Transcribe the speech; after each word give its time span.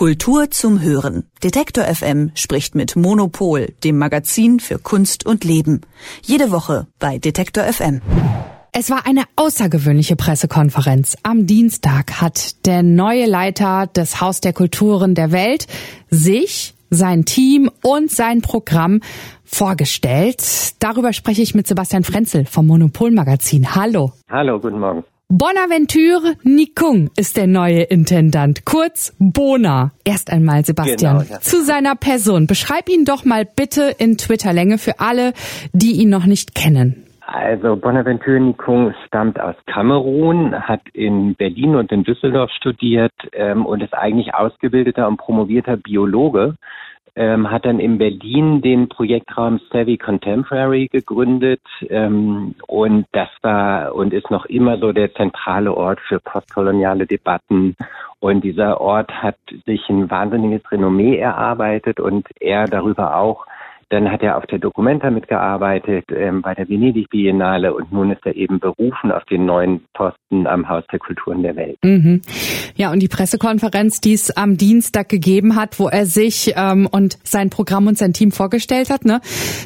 Kultur 0.00 0.50
zum 0.50 0.80
Hören. 0.80 1.24
Detektor 1.44 1.84
FM 1.84 2.30
spricht 2.34 2.74
mit 2.74 2.96
Monopol, 2.96 3.74
dem 3.84 3.98
Magazin 3.98 4.58
für 4.58 4.78
Kunst 4.78 5.26
und 5.26 5.44
Leben. 5.44 5.82
Jede 6.22 6.50
Woche 6.50 6.86
bei 6.98 7.18
Detektor 7.18 7.64
FM. 7.64 8.00
Es 8.72 8.88
war 8.88 9.04
eine 9.04 9.24
außergewöhnliche 9.36 10.16
Pressekonferenz. 10.16 11.18
Am 11.22 11.46
Dienstag 11.46 12.22
hat 12.22 12.64
der 12.64 12.82
neue 12.82 13.26
Leiter 13.26 13.88
des 13.88 14.22
Haus 14.22 14.40
der 14.40 14.54
Kulturen 14.54 15.14
der 15.14 15.32
Welt 15.32 15.66
sich, 16.08 16.72
sein 16.88 17.26
Team 17.26 17.70
und 17.82 18.10
sein 18.10 18.40
Programm 18.40 19.00
vorgestellt. 19.44 20.42
Darüber 20.78 21.12
spreche 21.12 21.42
ich 21.42 21.54
mit 21.54 21.66
Sebastian 21.66 22.04
Frenzel 22.04 22.46
vom 22.46 22.66
Monopol 22.66 23.10
Magazin. 23.10 23.74
Hallo. 23.74 24.14
Hallo, 24.30 24.60
guten 24.60 24.80
Morgen. 24.80 25.04
Bonaventure 25.32 26.34
Nikung 26.42 27.08
ist 27.16 27.36
der 27.36 27.46
neue 27.46 27.82
Intendant, 27.82 28.66
kurz 28.66 29.14
Bona. 29.20 29.92
Erst 30.04 30.32
einmal, 30.32 30.64
Sebastian, 30.64 31.18
genau, 31.18 31.30
ja. 31.30 31.38
zu 31.38 31.62
seiner 31.62 31.94
Person. 31.94 32.48
Beschreib 32.48 32.88
ihn 32.88 33.04
doch 33.04 33.24
mal 33.24 33.44
bitte 33.44 33.94
in 33.96 34.18
Twitter-Länge 34.18 34.78
für 34.78 34.98
alle, 34.98 35.32
die 35.72 36.02
ihn 36.02 36.10
noch 36.10 36.26
nicht 36.26 36.56
kennen. 36.56 37.04
Also 37.24 37.76
Bonaventure 37.76 38.40
Nikung 38.40 38.92
stammt 39.06 39.38
aus 39.38 39.54
Kamerun, 39.66 40.52
hat 40.52 40.80
in 40.94 41.36
Berlin 41.36 41.76
und 41.76 41.92
in 41.92 42.02
Düsseldorf 42.02 42.50
studiert 42.50 43.12
ähm, 43.32 43.66
und 43.66 43.84
ist 43.84 43.94
eigentlich 43.94 44.34
ausgebildeter 44.34 45.06
und 45.06 45.18
promovierter 45.18 45.76
Biologe 45.76 46.56
ähm, 47.20 47.50
hat 47.50 47.66
dann 47.66 47.80
in 47.80 47.98
Berlin 47.98 48.62
den 48.62 48.88
Projektraum 48.88 49.60
Savvy 49.70 49.98
Contemporary 49.98 50.88
gegründet 50.88 51.60
ähm, 51.90 52.54
und 52.66 53.04
das 53.12 53.28
war 53.42 53.94
und 53.94 54.14
ist 54.14 54.30
noch 54.30 54.46
immer 54.46 54.78
so 54.78 54.92
der 54.92 55.12
zentrale 55.12 55.76
Ort 55.76 56.00
für 56.00 56.18
postkoloniale 56.18 57.06
Debatten. 57.06 57.76
Und 58.20 58.42
dieser 58.42 58.80
Ort 58.80 59.12
hat 59.12 59.36
sich 59.66 59.86
ein 59.90 60.10
wahnsinniges 60.10 60.62
Renommee 60.72 61.18
erarbeitet 61.18 62.00
und 62.00 62.26
er 62.40 62.64
darüber 62.64 63.14
auch 63.16 63.44
dann 63.90 64.10
hat 64.10 64.22
er 64.22 64.38
auf 64.38 64.46
der 64.46 64.58
Documenta 64.58 65.10
mitgearbeitet 65.10 66.06
ähm, 66.10 66.42
bei 66.42 66.54
der 66.54 66.68
Venedig 66.68 67.10
Biennale 67.10 67.74
und 67.74 67.92
nun 67.92 68.12
ist 68.12 68.24
er 68.24 68.36
eben 68.36 68.60
berufen 68.60 69.10
auf 69.12 69.24
den 69.24 69.44
neuen 69.44 69.84
Posten 69.92 70.46
am 70.46 70.68
Haus 70.68 70.84
der 70.92 71.00
Kulturen 71.00 71.42
der 71.42 71.56
Welt. 71.56 71.76
Mhm. 71.82 72.22
Ja, 72.76 72.92
und 72.92 73.00
die 73.00 73.08
Pressekonferenz, 73.08 74.00
die 74.00 74.14
es 74.14 74.36
am 74.36 74.56
Dienstag 74.56 75.08
gegeben 75.08 75.56
hat, 75.56 75.80
wo 75.80 75.88
er 75.88 76.06
sich 76.06 76.54
ähm, 76.56 76.88
und 76.90 77.18
sein 77.24 77.50
Programm 77.50 77.88
und 77.88 77.98
sein 77.98 78.12
Team 78.12 78.30
vorgestellt 78.30 78.90
hat, 78.90 79.04
ne, 79.04 79.20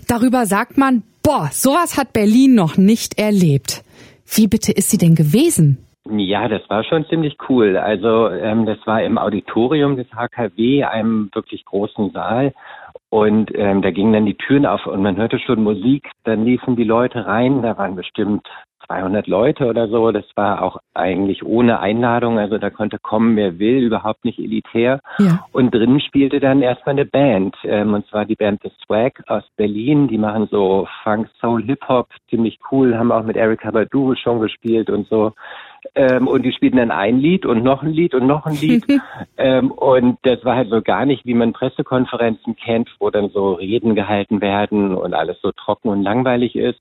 darüber 0.08 0.46
sagt 0.46 0.78
man, 0.78 1.02
boah, 1.22 1.48
sowas 1.52 1.98
hat 1.98 2.14
Berlin 2.14 2.54
noch 2.54 2.78
nicht 2.78 3.18
erlebt. 3.18 3.84
Wie 4.34 4.48
bitte 4.48 4.72
ist 4.72 4.90
sie 4.90 4.98
denn 4.98 5.14
gewesen? 5.14 5.84
Ja, 6.10 6.48
das 6.48 6.62
war 6.68 6.84
schon 6.84 7.06
ziemlich 7.06 7.36
cool. 7.48 7.76
Also 7.76 8.28
ähm, 8.28 8.66
das 8.66 8.78
war 8.84 9.02
im 9.02 9.16
Auditorium 9.16 9.96
des 9.96 10.06
HKW, 10.14 10.84
einem 10.84 11.30
wirklich 11.32 11.64
großen 11.64 12.10
Saal. 12.10 12.52
Und 13.14 13.52
ähm, 13.54 13.80
da 13.80 13.92
gingen 13.92 14.12
dann 14.12 14.26
die 14.26 14.36
Türen 14.36 14.66
auf 14.66 14.88
und 14.88 15.00
man 15.00 15.16
hörte 15.16 15.38
schon 15.38 15.62
Musik. 15.62 16.10
Dann 16.24 16.44
liefen 16.44 16.74
die 16.74 16.82
Leute 16.82 17.24
rein. 17.26 17.62
Da 17.62 17.78
waren 17.78 17.94
bestimmt 17.94 18.44
200 18.88 19.28
Leute 19.28 19.66
oder 19.66 19.86
so. 19.86 20.10
Das 20.10 20.24
war 20.34 20.60
auch 20.62 20.78
eigentlich 20.94 21.44
ohne 21.44 21.78
Einladung. 21.78 22.40
Also 22.40 22.58
da 22.58 22.70
konnte 22.70 22.98
kommen, 22.98 23.36
wer 23.36 23.60
will, 23.60 23.84
überhaupt 23.84 24.24
nicht 24.24 24.40
elitär. 24.40 24.98
Ja. 25.18 25.46
Und 25.52 25.72
drinnen 25.72 26.00
spielte 26.00 26.40
dann 26.40 26.60
erstmal 26.60 26.94
eine 26.94 27.04
Band. 27.04 27.54
Ähm, 27.62 27.94
und 27.94 28.04
zwar 28.08 28.24
die 28.24 28.34
Band 28.34 28.62
The 28.64 28.72
Swag 28.84 29.22
aus 29.28 29.44
Berlin. 29.56 30.08
Die 30.08 30.18
machen 30.18 30.48
so 30.50 30.88
Funk, 31.04 31.28
Soul, 31.40 31.62
Hip-Hop. 31.62 32.08
Ziemlich 32.30 32.58
cool. 32.72 32.98
Haben 32.98 33.12
auch 33.12 33.22
mit 33.22 33.36
Erika 33.36 33.70
Badu 33.70 34.16
schon 34.16 34.40
gespielt 34.40 34.90
und 34.90 35.06
so. 35.06 35.30
Ähm, 35.94 36.26
und 36.26 36.42
die 36.42 36.52
spielten 36.52 36.78
dann 36.78 36.90
ein 36.90 37.18
Lied 37.18 37.46
und 37.46 37.62
noch 37.62 37.82
ein 37.82 37.92
Lied 37.92 38.14
und 38.14 38.26
noch 38.26 38.46
ein 38.46 38.56
Lied. 38.56 38.84
ähm, 39.36 39.70
und 39.70 40.18
das 40.22 40.44
war 40.44 40.56
halt 40.56 40.70
so 40.70 40.82
gar 40.82 41.06
nicht, 41.06 41.24
wie 41.26 41.34
man 41.34 41.52
Pressekonferenzen 41.52 42.56
kennt, 42.56 42.88
wo 42.98 43.10
dann 43.10 43.30
so 43.30 43.52
Reden 43.52 43.94
gehalten 43.94 44.40
werden 44.40 44.94
und 44.94 45.14
alles 45.14 45.38
so 45.42 45.52
trocken 45.52 45.88
und 45.88 46.02
langweilig 46.02 46.56
ist. 46.56 46.80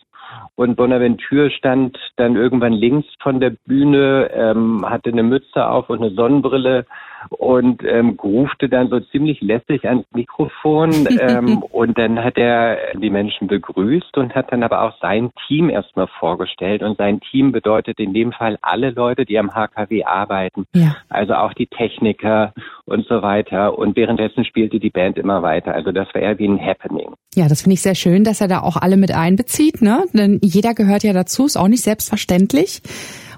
Und 0.55 0.75
Bonaventure 0.75 1.51
stand 1.51 1.97
dann 2.15 2.35
irgendwann 2.35 2.73
links 2.73 3.07
von 3.21 3.39
der 3.39 3.51
Bühne, 3.51 4.31
ähm, 4.33 4.83
hatte 4.87 5.09
eine 5.09 5.23
Mütze 5.23 5.67
auf 5.67 5.89
und 5.89 6.01
eine 6.01 6.11
Sonnenbrille 6.11 6.85
und 7.29 7.83
ähm, 7.83 8.17
grufte 8.17 8.69
dann 8.69 8.89
so 8.89 8.99
ziemlich 8.99 9.41
lässig 9.41 9.87
ans 9.87 10.05
Mikrofon. 10.13 11.07
ähm, 11.19 11.63
und 11.71 11.97
dann 11.97 12.23
hat 12.23 12.37
er 12.37 12.77
die 12.95 13.09
Menschen 13.09 13.47
begrüßt 13.47 14.17
und 14.17 14.35
hat 14.35 14.51
dann 14.51 14.63
aber 14.63 14.81
auch 14.81 14.99
sein 15.01 15.31
Team 15.47 15.69
erstmal 15.69 16.07
vorgestellt. 16.19 16.83
Und 16.83 16.97
sein 16.97 17.19
Team 17.19 17.51
bedeutet 17.51 17.99
in 17.99 18.13
dem 18.13 18.31
Fall 18.31 18.57
alle 18.61 18.91
Leute, 18.91 19.25
die 19.25 19.37
am 19.37 19.53
HKW 19.53 20.03
arbeiten. 20.03 20.65
Ja. 20.73 20.95
Also 21.09 21.33
auch 21.33 21.53
die 21.53 21.67
Techniker 21.67 22.53
und 22.85 23.05
so 23.07 23.21
weiter. 23.21 23.77
Und 23.77 23.95
währenddessen 23.95 24.45
spielte 24.45 24.79
die 24.79 24.89
Band 24.89 25.17
immer 25.17 25.41
weiter. 25.41 25.73
Also 25.73 25.91
das 25.91 26.07
war 26.13 26.21
eher 26.21 26.37
wie 26.39 26.47
ein 26.47 26.59
Happening. 26.59 27.13
Ja, 27.35 27.47
das 27.47 27.61
finde 27.61 27.73
ich 27.73 27.81
sehr 27.81 27.95
schön, 27.95 28.23
dass 28.23 28.41
er 28.41 28.47
da 28.47 28.61
auch 28.61 28.77
alle 28.77 28.97
mit 28.97 29.13
einbezieht. 29.13 29.81
Ne? 29.81 30.03
Denn 30.13 30.39
jeder 30.43 30.73
gehört 30.73 31.03
ja 31.03 31.13
dazu, 31.13 31.45
ist 31.45 31.57
auch 31.57 31.67
nicht 31.67 31.83
selbstverständlich. 31.83 32.81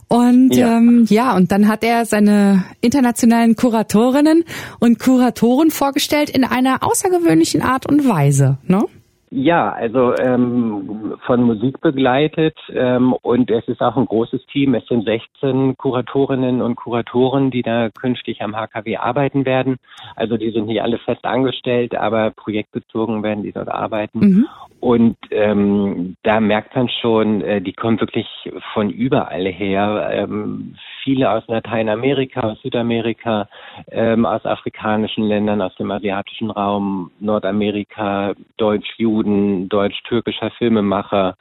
Und 0.08 0.56
ja. 0.56 0.78
Ähm, 0.78 1.06
ja, 1.10 1.36
und 1.36 1.52
dann 1.52 1.68
hat 1.68 1.84
er 1.84 2.06
seine 2.06 2.64
internationalen 2.82 3.56
Kuratorinnen 3.56 4.44
und 4.80 5.00
Kuratoren 5.00 5.72
vorgestellt 5.72 6.30
in 6.30 6.44
einer 6.44 6.84
außergewöhnlichen 6.84 7.62
Art 7.62 7.86
und 7.88 8.08
Weise. 8.08 8.58
Ne? 8.68 8.86
Ja, 9.32 9.72
also 9.72 10.16
ähm, 10.16 11.16
von 11.26 11.44
Musik 11.44 11.82
begleitet 11.82 12.58
ähm, 12.70 13.14
und 13.14 13.50
es 13.50 13.68
ist 13.68 13.82
auch 13.82 13.98
ein 13.98 14.06
großes 14.06 14.46
Team. 14.48 14.76
Es 14.76 14.86
sind 14.88 15.04
16 15.04 15.78
Kuratorinnen 15.78 16.62
und 16.62 16.76
Kuratoren, 16.76 17.50
die 17.50 17.64
da 17.64 17.90
künftig 17.90 18.42
am 18.42 18.56
HKW 18.56 18.98
arbeiten 18.98 19.46
werden. 19.46 19.78
Also 20.16 20.38
die 20.38 20.52
sind 20.52 20.68
nicht 20.68 20.82
alle 20.82 21.00
fest 21.00 21.26
angestellt, 21.26 21.96
aber 21.96 22.32
projektbezogen 22.32 23.24
werden 23.24 23.44
die 23.44 23.52
dort 23.52 23.70
arbeiten. 23.70 24.20
Mhm. 24.20 24.48
Und 24.80 25.18
ähm, 25.32 26.16
da 26.22 26.40
merkt 26.40 26.76
man 26.76 26.88
schon, 26.90 27.42
äh, 27.42 27.62
die 27.62 27.74
kommen 27.74 28.00
wirklich 28.00 28.28
von 28.74 28.92
überall 28.92 29.48
her. 29.48 30.10
Ähm, 30.12 30.76
viele 31.06 31.30
aus 31.30 31.44
Lateinamerika, 31.48 32.42
aus 32.42 32.62
Südamerika, 32.64 33.48
ähm, 33.92 34.26
aus 34.26 34.44
afrikanischen 34.44 35.24
Ländern, 35.24 35.62
aus 35.62 35.74
dem 35.76 35.92
asiatischen 35.92 36.52
Raum, 36.52 37.12
Nordamerika, 37.20 38.34
Deutsch-Juden, 38.58 39.70
deutsch-türkischer 39.70 40.52
Filmemacher. 40.58 41.36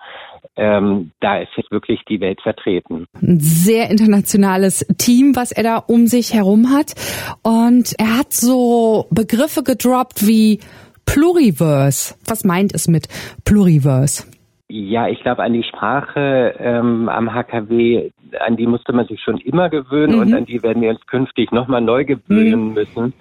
Ähm, 0.56 1.10
da 1.20 1.38
ist 1.38 1.50
jetzt 1.56 1.72
wirklich 1.72 2.00
die 2.08 2.20
Welt 2.20 2.40
vertreten. 2.42 3.06
Ein 3.20 3.40
sehr 3.40 3.90
internationales 3.90 4.86
Team, 4.98 5.34
was 5.34 5.50
er 5.50 5.62
da 5.62 5.78
um 5.78 6.06
sich 6.06 6.34
herum 6.34 6.70
hat. 6.70 6.94
Und 7.42 7.94
er 7.98 8.18
hat 8.18 8.32
so 8.32 9.06
Begriffe 9.10 9.62
gedroppt 9.64 10.26
wie 10.26 10.60
Pluriverse. 11.06 12.14
Was 12.26 12.44
meint 12.44 12.74
es 12.74 12.86
mit 12.86 13.08
Pluriverse? 13.44 14.26
Ja, 14.68 15.08
ich 15.08 15.20
glaube 15.20 15.42
an 15.42 15.52
die 15.52 15.62
Sprache 15.62 16.54
ähm, 16.58 17.08
am 17.08 17.34
HKW, 17.34 18.10
an 18.40 18.56
die 18.56 18.66
musste 18.66 18.92
man 18.92 19.06
sich 19.06 19.20
schon 19.20 19.38
immer 19.38 19.68
gewöhnen 19.68 20.16
mhm. 20.16 20.22
und 20.22 20.34
an 20.34 20.44
die 20.46 20.62
werden 20.62 20.82
wir 20.82 20.90
uns 20.90 21.06
künftig 21.06 21.52
nochmal 21.52 21.80
neu 21.80 22.04
gewöhnen 22.04 22.68
mhm. 22.68 22.74
müssen. 22.74 23.12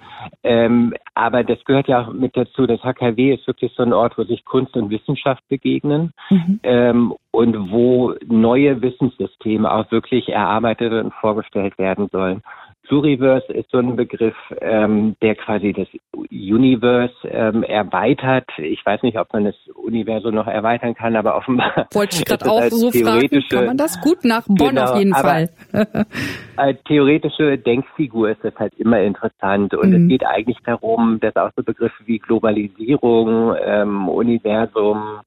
Ähm, 0.42 0.94
aber 1.14 1.44
das 1.44 1.62
gehört 1.64 1.88
ja 1.88 2.02
auch 2.02 2.12
mit 2.12 2.36
dazu. 2.36 2.66
Das 2.66 2.82
HKW 2.82 3.34
ist 3.34 3.46
wirklich 3.46 3.72
so 3.74 3.82
ein 3.82 3.92
Ort, 3.92 4.16
wo 4.18 4.24
sich 4.24 4.44
Kunst 4.44 4.76
und 4.76 4.90
Wissenschaft 4.90 5.46
begegnen 5.48 6.12
mhm. 6.30 6.60
ähm, 6.62 7.14
und 7.30 7.70
wo 7.70 8.14
neue 8.26 8.80
Wissenssysteme 8.82 9.70
auch 9.70 9.90
wirklich 9.90 10.28
erarbeitet 10.28 10.92
und 10.92 11.12
vorgestellt 11.14 11.78
werden 11.78 12.08
sollen. 12.10 12.42
Pluriverse 12.86 13.52
ist 13.52 13.70
so 13.70 13.78
ein 13.78 13.96
Begriff, 13.96 14.36
ähm, 14.60 15.16
der 15.22 15.34
quasi 15.36 15.72
das 15.72 15.88
Universe 16.30 17.14
ähm, 17.24 17.62
erweitert. 17.62 18.48
Ich 18.58 18.84
weiß 18.84 19.02
nicht, 19.02 19.18
ob 19.18 19.32
man 19.32 19.44
das 19.44 19.54
Universum 19.74 20.34
noch 20.34 20.46
erweitern 20.46 20.94
kann, 20.94 21.16
aber 21.16 21.36
offenbar. 21.36 21.88
Wollte 21.94 22.16
ich 22.18 22.24
gerade 22.24 22.50
auch 22.50 22.62
so 22.68 22.90
fragen, 22.90 23.28
kann 23.48 23.66
man 23.66 23.76
das 23.76 24.00
gut 24.00 24.24
nach 24.24 24.44
Bonn 24.46 24.70
genau, 24.70 24.84
auf 24.84 24.98
jeden 24.98 25.14
Fall. 25.14 25.50
als 26.56 26.82
theoretische 26.84 27.58
Denkfigur 27.58 28.30
ist 28.30 28.44
das 28.44 28.54
halt 28.56 28.74
immer 28.74 29.00
interessant 29.00 29.74
und 29.74 29.90
mhm. 29.90 30.02
es 30.02 30.08
geht 30.08 30.26
eigentlich 30.26 30.58
darum, 30.64 31.18
dass 31.20 31.34
auch 31.36 31.50
so 31.56 31.62
Begriffe 31.62 32.02
wie 32.06 32.18
Globalisierung, 32.18 33.54
ähm, 33.64 34.08
Universum, 34.08 35.20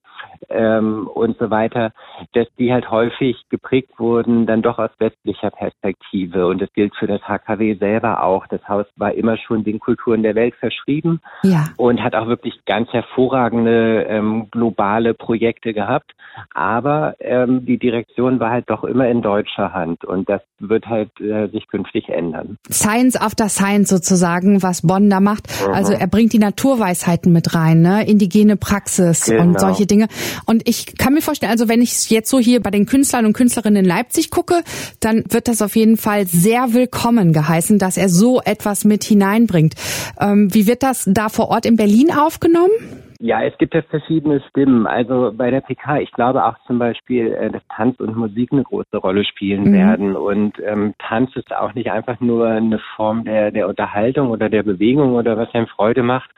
ähm, 0.50 1.08
und 1.08 1.38
so 1.38 1.50
weiter, 1.50 1.92
dass 2.34 2.48
die 2.58 2.72
halt 2.72 2.90
häufig 2.90 3.38
geprägt 3.50 3.92
wurden, 3.98 4.46
dann 4.46 4.62
doch 4.62 4.80
aus 4.80 4.92
westlicher 5.00 5.52
Perspektive. 5.52 6.48
Und 6.48 6.62
das 6.62 6.72
gilt 6.74 6.96
für 6.96 7.08
das 7.08 7.22
HKW 7.22 7.76
selber 7.76 8.24
auch. 8.24 8.48
Das 8.48 8.68
Haus 8.68 8.86
war 8.96 9.14
immer 9.14 9.38
schon 9.38 9.64
den 9.64 9.80
Kulturen 9.80 10.24
der 10.24 10.36
Welt 10.36 10.56
verschrieben 10.56 11.22
ja. 11.44 11.66
und 11.78 12.04
hat 12.04 12.16
auch 12.16 12.28
wirklich 12.28 12.60
ganz 12.66 12.92
hervorragende 12.92 14.06
ähm, 14.10 14.48
globale 14.52 15.14
Projekte 15.14 15.74
gehabt. 15.74 16.14
Aber 16.54 17.16
ähm, 17.20 17.66
die 17.66 17.78
Direktion 17.78 18.40
war 18.40 18.52
halt 18.52 18.70
doch 18.70 18.84
immer 18.84 19.08
in 19.08 19.22
deutscher 19.22 19.74
Hand 19.74 20.06
und 20.06 20.30
das 20.30 20.42
wird 20.60 20.88
halt 20.88 21.10
äh, 21.20 21.48
sich 21.48 21.68
künftig 21.68 22.10
ändern. 22.10 22.58
Science 22.70 23.20
after 23.20 23.50
Science 23.50 23.90
sozusagen, 23.90 24.62
was 24.64 24.82
Bonn 24.86 25.10
da 25.10 25.20
macht. 25.20 25.48
Mhm. 25.66 25.74
Also 25.74 25.94
er 25.94 26.08
bringt 26.08 26.34
die 26.34 26.40
Naturweisheiten 26.40 27.32
mit 27.32 27.56
rein, 27.56 27.82
ne? 27.82 28.08
indigene 28.08 28.58
Praxis 28.58 29.26
genau. 29.26 29.44
und 29.44 29.60
solche 29.60 29.86
Dinge. 29.86 30.08
Und 30.46 30.68
ich 30.68 30.98
kann 30.98 31.14
mir 31.14 31.22
vorstellen, 31.22 31.52
also 31.52 31.68
wenn 31.68 31.82
ich 31.82 32.10
jetzt 32.10 32.30
so 32.30 32.40
hier 32.40 32.62
bei 32.62 32.72
den 32.72 32.86
Künstlern 32.86 33.26
und 33.26 33.34
Künstlerinnen 33.34 33.84
in 33.84 33.90
Leipzig 33.90 34.30
gucke, 34.30 34.64
dann 35.00 35.24
wird 35.30 35.48
das 35.48 35.62
auf 35.62 35.76
jeden 35.76 35.98
Fall 35.98 36.28
sehr 36.28 36.74
willkommen 36.74 37.34
geheißen, 37.34 37.80
dass 37.80 37.98
er 37.98 38.10
so 38.10 38.42
etwas 38.42 38.84
mit 38.84 39.04
hineinbringt. 39.04 39.76
Ähm, 40.20 40.54
wie 40.54 40.68
wird 40.68 40.84
das 40.84 41.04
da 41.08 41.30
vor 41.30 41.50
Ort 41.50 41.66
in 41.66 41.76
Berlin 41.76 42.12
aufgenommen? 42.12 42.72
Ja, 43.20 43.42
es 43.42 43.58
gibt 43.58 43.74
ja 43.74 43.82
verschiedene 43.82 44.42
Stimmen. 44.50 44.86
Also 44.86 45.32
bei 45.36 45.50
der 45.50 45.62
PK, 45.62 46.00
ich 46.00 46.12
glaube 46.12 46.46
auch 46.46 46.56
zum 46.68 46.78
Beispiel, 46.78 47.34
äh, 47.34 47.50
dass 47.50 47.62
Tanz 47.70 48.00
und 48.00 48.16
Musik 48.16 48.52
eine 48.52 48.64
große 48.64 48.98
Rolle 48.98 49.26
spielen 49.26 49.72
mhm. 49.72 49.74
werden. 49.74 50.16
Und 50.16 50.60
ähm, 50.64 50.94
Tanz 51.00 51.36
ist 51.36 51.56
auch 51.56 51.74
nicht 51.74 51.92
einfach 51.92 52.20
nur 52.20 52.48
eine 52.48 52.80
Form 52.96 53.24
der, 53.26 53.52
der 53.52 53.68
Unterhaltung 53.68 54.30
oder 54.30 54.50
der 54.50 54.64
Bewegung 54.64 55.16
oder 55.16 55.36
was 55.38 55.54
einem 55.56 55.68
Freude 55.68 56.04
macht, 56.04 56.30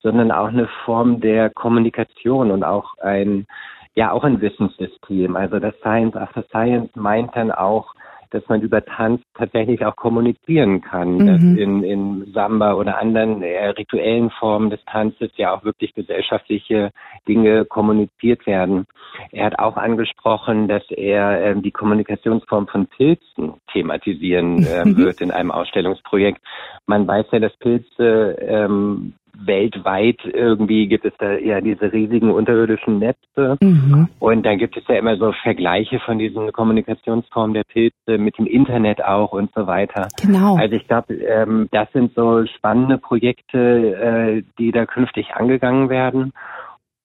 sondern 0.00 0.30
auch 0.30 0.48
eine 0.48 0.68
Form 0.84 1.20
der 1.20 1.50
Kommunikation 1.50 2.52
und 2.52 2.62
auch 2.62 2.96
ein, 2.98 3.46
ja, 3.94 4.12
auch 4.12 4.22
ein 4.22 4.40
Wissenssystem. 4.40 5.34
Also 5.34 5.58
das 5.58 5.74
Science 5.80 6.14
After 6.14 6.44
Science 6.44 6.94
meint 6.94 7.34
dann 7.34 7.50
auch, 7.50 7.94
dass 8.30 8.48
man 8.48 8.60
über 8.60 8.84
Tanz 8.84 9.22
tatsächlich 9.34 9.84
auch 9.84 9.96
kommunizieren 9.96 10.80
kann, 10.80 11.18
mhm. 11.18 11.26
dass 11.26 11.42
in, 11.42 11.82
in 11.82 12.32
Samba 12.32 12.74
oder 12.74 12.98
anderen 12.98 13.42
äh, 13.42 13.68
rituellen 13.68 14.30
Formen 14.30 14.70
des 14.70 14.84
Tanzes 14.84 15.30
ja 15.36 15.54
auch 15.54 15.64
wirklich 15.64 15.94
gesellschaftliche 15.94 16.90
Dinge 17.26 17.64
kommuniziert 17.64 18.46
werden. 18.46 18.86
Er 19.32 19.46
hat 19.46 19.58
auch 19.58 19.76
angesprochen, 19.76 20.68
dass 20.68 20.84
er 20.90 21.44
äh, 21.44 21.60
die 21.60 21.70
Kommunikationsform 21.70 22.68
von 22.68 22.86
Pilzen 22.86 23.54
thematisieren 23.72 24.64
äh, 24.64 24.84
wird 24.96 25.20
in 25.20 25.30
einem 25.30 25.50
Ausstellungsprojekt. 25.50 26.40
Man 26.86 27.06
weiß 27.06 27.26
ja, 27.32 27.38
dass 27.38 27.56
Pilze 27.56 28.36
ähm, 28.40 29.14
weltweit 29.36 30.18
irgendwie 30.24 30.88
gibt 30.88 31.04
es 31.04 31.12
da 31.18 31.32
ja 31.32 31.60
diese 31.60 31.92
riesigen 31.92 32.30
unterirdischen 32.30 32.98
Netze. 32.98 33.56
Mhm. 33.60 34.08
Und 34.18 34.44
dann 34.44 34.58
gibt 34.58 34.76
es 34.76 34.84
ja 34.88 34.96
immer 34.96 35.16
so 35.16 35.32
Vergleiche 35.42 36.00
von 36.00 36.18
diesen 36.18 36.52
Kommunikationsformen 36.52 37.54
der 37.54 37.64
Pilze 37.64 38.18
mit 38.18 38.38
dem 38.38 38.46
Internet 38.46 39.04
auch 39.04 39.32
und 39.32 39.50
so 39.54 39.66
weiter. 39.66 40.08
Genau. 40.20 40.56
Also 40.56 40.74
ich 40.76 40.86
glaube, 40.86 41.14
ähm, 41.14 41.68
das 41.70 41.90
sind 41.92 42.14
so 42.14 42.44
spannende 42.46 42.98
Projekte, 42.98 43.58
äh, 43.58 44.42
die 44.58 44.72
da 44.72 44.86
künftig 44.86 45.34
angegangen 45.34 45.88
werden. 45.88 46.32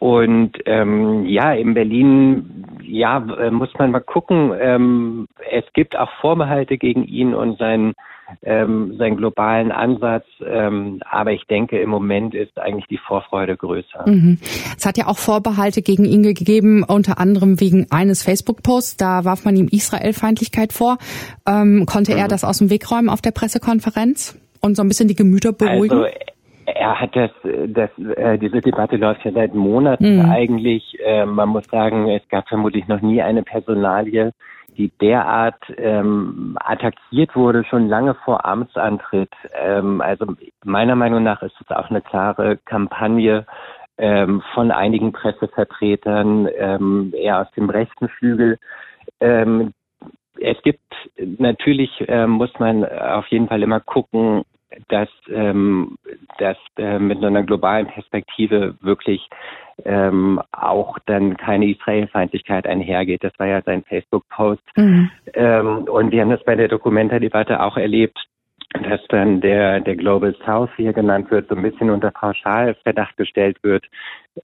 Und 0.04 0.58
ähm, 0.66 1.26
ja, 1.26 1.54
in 1.54 1.74
Berlin, 1.74 2.66
ja, 2.82 3.26
äh, 3.40 3.52
muss 3.52 3.74
man 3.78 3.92
mal 3.92 4.02
gucken. 4.02 4.52
Ähm, 4.60 5.28
es 5.50 5.64
gibt 5.72 5.98
auch 5.98 6.12
Vorbehalte 6.20 6.78
gegen 6.78 7.06
ihn 7.06 7.34
und 7.34 7.58
seinen 7.58 7.94
ähm, 8.42 8.96
seinen 8.98 9.18
globalen 9.18 9.72
Ansatz. 9.72 10.26
Ähm, 10.46 11.02
aber 11.10 11.32
ich 11.32 11.46
denke, 11.46 11.80
im 11.80 11.90
Moment 11.90 12.34
ist 12.34 12.58
eigentlich 12.60 12.88
die 12.88 12.98
Vorfreude 12.98 13.56
größer. 13.56 14.08
Mhm. 14.08 14.40
Es 14.78 14.86
hat 14.86 14.98
ja 14.98 15.08
auch 15.08 15.18
Vorbehalte 15.18 15.82
gegen 15.82 16.06
ihn 16.06 16.24
gegeben, 16.24 16.84
unter 16.84 17.20
anderem 17.20 17.60
wegen 17.60 17.88
eines 17.92 18.24
Facebook-Posts. 18.24 18.98
Da 18.98 19.26
warf 19.26 19.46
man 19.46 19.56
ihm 19.56 19.68
Israel-Feindlichkeit 19.70 20.74
vor. 20.74 20.98
Ähm, 21.48 21.86
konnte 21.86 22.14
mhm. 22.14 22.20
er 22.20 22.28
das 22.28 22.44
aus 22.44 22.60
dem 22.60 22.70
Weg 22.70 22.90
räumen 22.90 23.10
auf 23.10 23.22
der 23.22 23.32
Pressekonferenz 23.32 24.40
und 24.62 24.76
so 24.76 24.84
ein 24.84 24.88
bisschen 24.88 25.08
die 25.08 25.16
Gemüter 25.16 25.52
beruhigen? 25.52 25.98
Also, 25.98 26.08
er 26.66 27.00
hat 27.00 27.16
das, 27.16 27.32
das 27.68 27.90
äh, 28.16 28.38
diese 28.38 28.62
Debatte 28.62 28.96
läuft 28.96 29.26
ja 29.26 29.32
seit 29.32 29.54
Monaten 29.54 30.18
mhm. 30.18 30.30
eigentlich. 30.30 30.98
Äh, 31.06 31.26
man 31.26 31.50
muss 31.50 31.66
sagen, 31.66 32.10
es 32.10 32.28
gab 32.30 32.48
vermutlich 32.48 32.88
noch 32.88 33.02
nie 33.02 33.22
eine 33.22 33.44
Personalie, 33.44 34.32
die 34.78 34.90
derart 35.02 35.62
ähm, 35.78 36.58
attackiert 36.60 37.36
wurde, 37.36 37.64
schon 37.64 37.88
lange 37.88 38.16
vor 38.26 38.46
Amtsantritt. 38.46 39.32
Ähm, 39.54 40.02
also 40.02 40.36
meiner 40.64 40.96
Meinung 40.96 41.24
nach 41.24 41.42
ist 41.42 41.56
es 41.60 41.76
auch 41.76 41.90
eine 41.90 42.02
klare 42.02 42.58
Kampagne 42.66 43.46
ähm, 43.98 44.42
von 44.54 44.72
einigen 44.72 45.12
Pressevertretern, 45.12 46.50
ähm, 46.58 47.14
eher 47.16 47.42
aus 47.42 47.52
dem 47.52 47.70
rechten 47.70 48.10
Flügel. 48.10 48.58
Ähm, 49.20 49.74
es 50.40 50.62
gibt 50.64 50.82
natürlich, 51.18 51.92
äh, 52.08 52.28
muss 52.28 52.52
man 52.60 52.86
auf 52.86 53.28
jeden 53.28 53.48
Fall 53.48 53.64
immer 53.64 53.80
gucken, 53.80 54.44
dass 54.90 55.10
ähm, 55.30 55.98
das 56.40 56.58
äh, 56.78 57.00
mit 57.00 57.24
einer 57.24 57.44
globalen 57.44 57.88
Perspektive 57.88 58.76
wirklich 58.82 59.30
ähm, 59.86 60.42
auch 60.52 60.98
dann 61.06 61.38
keine 61.38 61.70
Israelfeindlichkeit 61.70 62.68
einhergeht. 62.68 63.24
Das 63.24 63.34
war 63.38 63.48
ja 63.48 63.62
sein 63.62 63.84
Facebook-Post. 63.84 64.64
Mhm. 64.76 65.10
Ähm, 65.34 65.84
und 65.84 66.12
wir 66.12 66.22
haben 66.22 66.30
das 66.30 66.44
bei 66.44 66.56
der 66.56 66.68
Dokumenta-Debatte 66.68 67.62
auch 67.62 67.78
erlebt, 67.78 68.18
dass 68.82 69.02
dann 69.10 69.42
der, 69.42 69.82
der 69.82 69.96
Global 69.96 70.36
South 70.46 70.70
hier 70.76 70.94
genannt 70.94 71.30
wird, 71.30 71.48
so 71.48 71.56
ein 71.56 71.62
bisschen 71.62 71.90
unter 71.90 72.12
Pauschalverdacht 72.12 73.16
gestellt 73.18 73.58
wird, 73.62 73.86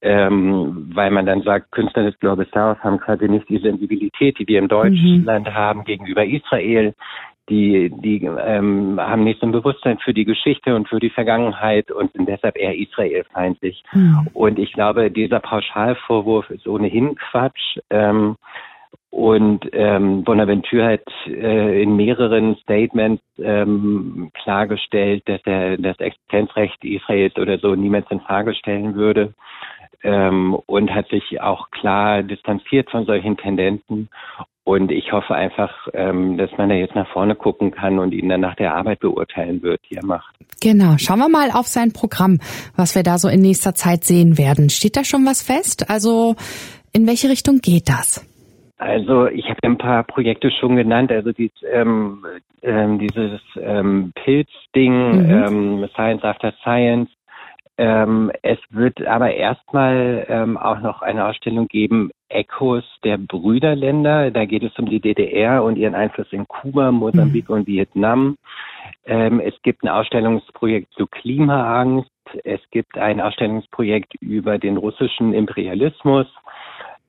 ähm, 0.02 0.92
weil 0.94 1.10
man 1.10 1.26
dann 1.26 1.42
sagt, 1.42 1.72
Künstler 1.72 2.04
des 2.04 2.20
Global 2.20 2.46
South 2.54 2.78
haben 2.84 3.00
quasi 3.00 3.28
nicht 3.28 3.50
die 3.50 3.58
Sensibilität, 3.58 4.38
die 4.38 4.48
wir 4.48 4.60
in 4.60 4.68
Deutschland 4.68 5.48
mhm. 5.48 5.54
haben 5.54 5.84
gegenüber 5.84 6.26
Israel 6.26 6.94
die, 7.50 7.90
die 7.90 8.26
ähm, 8.26 9.00
haben 9.00 9.24
nicht 9.24 9.40
so 9.40 9.48
ein 9.48 9.52
Bewusstsein 9.52 10.00
für 10.00 10.14
die 10.14 10.26
Geschichte 10.26 10.76
und 10.76 10.88
für 10.88 11.00
die 11.00 11.10
Vergangenheit 11.10 11.92
und 11.92 12.12
sind 12.14 12.28
deshalb 12.28 12.58
eher 12.58 12.78
israelfeindlich. 12.78 13.84
Mhm. 13.92 14.28
Und 14.34 14.60
ich 14.60 14.74
glaube, 14.74 15.12
dieser 15.12 15.40
Pauschalvorwurf 15.40 16.50
ist 16.50 16.68
ohnehin 16.68 17.16
Quatsch. 17.16 17.80
Ähm, 17.90 18.36
und 19.12 19.68
ähm, 19.74 20.24
Bonaventure 20.24 20.86
hat 20.86 21.28
äh, 21.28 21.82
in 21.82 21.96
mehreren 21.96 22.56
Statements 22.58 23.24
ähm, 23.40 24.30
klargestellt, 24.36 25.24
dass 25.28 25.42
er 25.46 25.78
das 25.78 25.98
Existenzrecht 26.00 26.84
Israels 26.84 27.36
oder 27.38 27.58
so 27.58 27.74
niemals 27.74 28.06
in 28.12 28.20
Frage 28.20 28.54
stellen 28.54 28.94
würde 28.94 29.34
ähm, 30.04 30.56
und 30.68 30.94
hat 30.94 31.08
sich 31.10 31.42
auch 31.42 31.72
klar 31.72 32.22
distanziert 32.22 32.92
von 32.92 33.06
solchen 33.06 33.36
Tendenzen. 33.36 34.10
Und 34.70 34.92
ich 34.92 35.12
hoffe 35.12 35.34
einfach, 35.34 35.88
ähm, 35.94 36.38
dass 36.38 36.52
man 36.60 36.70
da 36.70 36.76
jetzt 36.76 36.94
nach 36.94 37.12
vorne 37.12 37.34
gucken 37.34 37.72
kann 37.72 37.98
und 37.98 38.14
ihn 38.14 38.30
dann 38.30 38.42
nach 38.42 38.54
der 38.54 38.76
Arbeit 38.76 39.00
beurteilen 39.00 39.64
wird, 39.64 39.82
die 39.90 39.96
er 39.96 40.06
macht. 40.06 40.36
Genau. 40.62 40.96
Schauen 41.00 41.18
wir 41.18 41.28
mal 41.28 41.50
auf 41.50 41.66
sein 41.66 41.92
Programm, 41.92 42.38
was 42.76 42.94
wir 42.94 43.02
da 43.02 43.18
so 43.18 43.30
in 43.30 43.42
nächster 43.42 43.74
Zeit 43.74 44.04
sehen 44.04 44.38
werden. 44.38 44.70
Steht 44.70 44.96
da 44.96 45.04
schon 45.04 45.26
was 45.26 45.42
fest? 45.42 45.90
Also 45.90 46.36
in 46.94 47.08
welche 47.08 47.30
Richtung 47.30 47.62
geht 47.64 47.90
das? 47.90 48.24
Also 48.78 49.26
ich 49.26 49.46
habe 49.46 49.58
ein 49.64 49.80
paar 49.80 50.04
Projekte 50.04 50.52
schon 50.52 50.76
genannt, 50.76 51.12
also 51.12 51.32
dies, 51.32 51.52
ähm, 51.74 52.24
ähm, 52.62 53.00
dieses 53.00 53.42
ähm, 53.60 54.12
Pilz-Ding, 54.24 55.24
mhm. 55.24 55.30
ähm, 55.82 55.90
Science 55.96 56.24
After 56.24 56.54
Science, 56.62 57.10
ähm, 57.80 58.32
es 58.44 58.60
wird 58.70 59.02
aber 59.08 59.34
erstmal 59.34 60.28
ähm, 60.30 60.58
auch 60.58 60.80
noch 60.82 61.02
eine 61.02 61.26
Ausstellung 61.26 61.68
geben, 61.68 62.12
Echos 62.30 62.84
der 63.04 63.18
Brüderländer. 63.18 64.32
Da 64.32 64.46
geht 64.46 64.64
es 64.64 64.78
um 64.78 64.86
die 64.86 65.00
DDR 65.00 65.64
und 65.64 65.78
ihren 65.78 65.96
Einfluss 65.96 66.32
in 66.32 66.48
Kuba, 66.48 66.92
Mosambik 66.92 67.50
mhm. 67.50 67.56
und 67.56 67.68
Vietnam. 67.68 68.38
Ähm, 69.06 69.40
es 69.40 69.54
gibt 69.64 69.84
ein 69.84 69.90
Ausstellungsprojekt 69.90 70.94
zu 70.94 71.08
Klimaangst. 71.08 72.10
Es 72.44 72.62
gibt 72.72 72.98
ein 72.98 73.20
Ausstellungsprojekt 73.20 74.14
über 74.22 74.58
den 74.58 74.78
russischen 74.78 75.34
Imperialismus. 75.34 76.28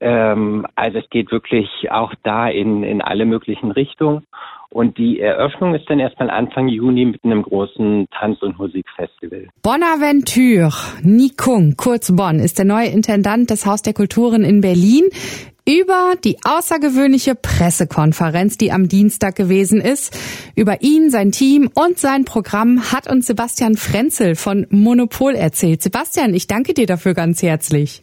Ähm, 0.00 0.66
also 0.74 0.98
es 0.98 1.10
geht 1.10 1.30
wirklich 1.30 1.90
auch 1.90 2.14
da 2.22 2.48
in, 2.48 2.82
in 2.82 3.02
alle 3.02 3.26
möglichen 3.26 3.70
Richtungen. 3.70 4.26
Und 4.72 4.98
die 4.98 5.18
Eröffnung 5.18 5.74
ist 5.74 5.90
dann 5.90 5.98
erstmal 5.98 6.30
Anfang 6.30 6.68
Juni 6.68 7.04
mit 7.04 7.24
einem 7.24 7.42
großen 7.42 8.06
Tanz- 8.16 8.40
und 8.40 8.56
Musikfestival. 8.58 9.48
Bonaventure 9.62 10.72
Nikung, 11.02 11.74
kurz 11.76 12.14
Bonn, 12.14 12.38
ist 12.38 12.58
der 12.58 12.64
neue 12.64 12.88
Intendant 12.88 13.50
des 13.50 13.66
Haus 13.66 13.82
der 13.82 13.94
Kulturen 13.94 14.44
in 14.44 14.60
Berlin 14.60 15.04
über 15.66 16.14
die 16.24 16.36
außergewöhnliche 16.42 17.34
Pressekonferenz, 17.34 18.58
die 18.58 18.72
am 18.72 18.88
Dienstag 18.88 19.36
gewesen 19.36 19.80
ist. 19.80 20.16
Über 20.56 20.82
ihn, 20.82 21.10
sein 21.10 21.32
Team 21.32 21.70
und 21.74 21.98
sein 21.98 22.24
Programm 22.24 22.92
hat 22.92 23.10
uns 23.10 23.26
Sebastian 23.26 23.76
Frenzel 23.76 24.34
von 24.36 24.66
Monopol 24.70 25.34
erzählt. 25.34 25.82
Sebastian, 25.82 26.34
ich 26.34 26.46
danke 26.46 26.74
dir 26.74 26.86
dafür 26.86 27.14
ganz 27.14 27.42
herzlich. 27.42 28.02